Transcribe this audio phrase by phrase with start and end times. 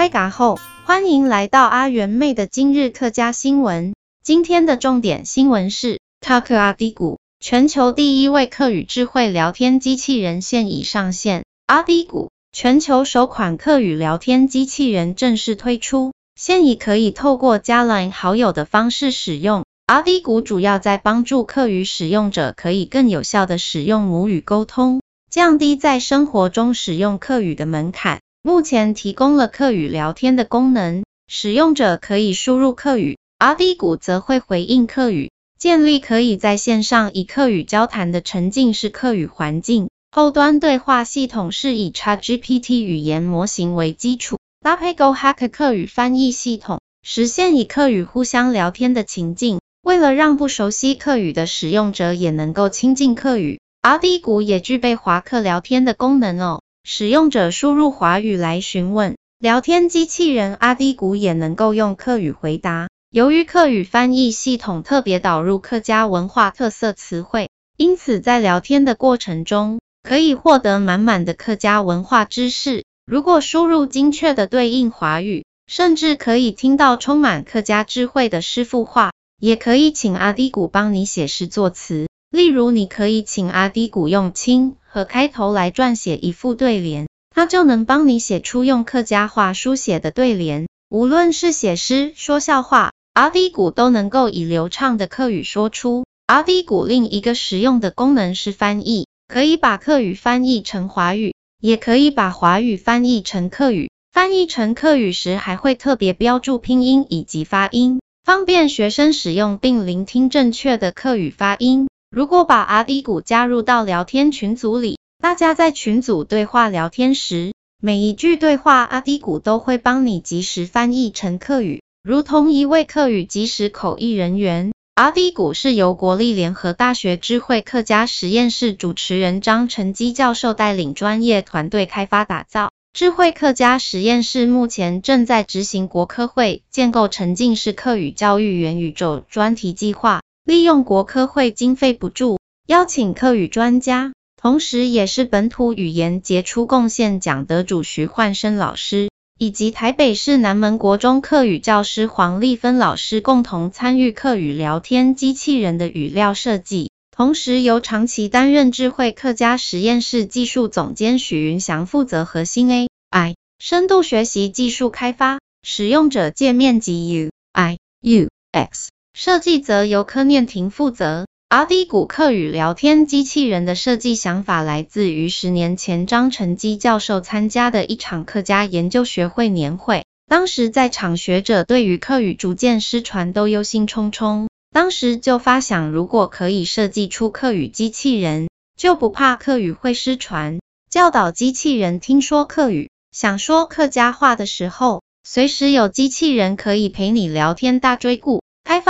[0.00, 3.92] 嗨嘎后，欢迎来到阿元妹的今日客家新闻。
[4.24, 11.44] 今天的重点新闻是，Talk 阿滴咕，全球第一位客语智慧聊天机器人现已上线。
[11.66, 19.66] 阿滴咕，全球首款客语聊天机器人正式推出，现已可以透过加 LINE 好友的方式使用。
[19.84, 28.20] 阿滴咕主要在帮助客语使用者可以更有效地使用母语沟通，降低在生活中使用客语的门槛。
[28.42, 39.90] 目前提供了客语聊天的功能，使用者可以输入客语，阿滴咕则会回应客语，建立可以在线上以客语交谈的沉浸式客语环境。
[40.10, 49.60] 后端对话系统是以 ChatGPT 语言模型为基础，搭配 GoHack 客语翻译系统，实现以客语互相聊天的情境。
[49.82, 56.62] 为了让不熟悉客语的使用者也能够亲近客语，阿滴咕也具备华客聊天的功能哦。
[56.82, 62.88] 使用者输入华语来询问，聊天机器人阿滴古也能够用客语回答。
[63.10, 72.84] 由于客语翻译系统特别导入客家文化特色词汇，因此在聊天的过程中，可以获得满满的客家文化知识。
[73.04, 79.10] 如果输入精确的对应华语，甚至可以听到充满客家智慧的师父话。
[79.40, 82.08] 也可以请阿滴古帮你写诗作词，
[82.50, 90.66] 如你可以请阿滴咕用“亲”和开头来撰写一副对联，它就能帮你写出用客家话书写的对联。
[90.90, 96.04] 无论是写诗、说笑话，阿滴咕都能够以流畅的客语说出。
[96.26, 103.90] 阿滴咕另一个实用的功能是翻译，可以把客语翻译成华语，也可以把华语翻译成客语。
[104.12, 108.00] 翻译成客语时，还会特别标注拼音以及发音。
[108.24, 111.88] 方便学生使用并聆听正确的客语发音。
[112.10, 124.72] 如果把阿滴咕加入到聊天群组里，大家在群组对话聊天时，每一句对话阿滴咕都会帮你及时翻译成客语，如同一位客语即时口译人员。
[124.96, 132.72] 阿滴咕是由国立联合大学智慧客家实验室主持人张成基教授带领专业团队开发打造。
[132.92, 156.90] 智慧客家实验室目前正在执行国科会建构沉浸式客语教育元宇宙专题计划，利用国科会经费补助，邀请客语专家，同时也是本土语言杰出贡献奖得主徐焕生老师，以及台北市南门国中客语教师黄丽芬老师共同参与客语聊天机器人的语料设计。
[157.12, 168.88] 同时由长期担任智慧客家实验室技术总监许云祥负责核心 AI 深度学习技术开发，使用者界面及 UI UX
[169.22, 171.26] 设计则由柯念婷负责。
[171.50, 184.46] 阿滴咕客语聊天机器人的设计想法来自于十年前张成基教授参加的一场客家研究学会年会，当时在场学者对于客语逐渐失传都忧心忡忡。
[184.72, 190.60] 当时就发想，如果可以设计出客语机器人，就不怕客语会失传。
[190.88, 198.40] 教导机器人听说客语，想说客家话的时候，随时有机器人可以陪你聊天大追顾。